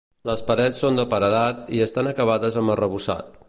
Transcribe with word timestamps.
Les 0.27 0.39
parets 0.45 0.79
són 0.83 0.97
de 0.99 1.05
paredat 1.11 1.69
i 1.79 1.85
estan 1.87 2.11
acabades 2.13 2.59
amb 2.63 2.75
arrebossat. 2.79 3.35